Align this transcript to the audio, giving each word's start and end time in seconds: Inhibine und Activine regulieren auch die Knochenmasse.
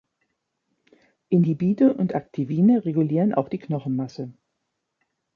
Inhibine 1.29 1.93
und 1.93 2.13
Activine 2.13 2.85
regulieren 2.85 3.35
auch 3.35 3.49
die 3.49 3.59
Knochenmasse. 3.59 4.33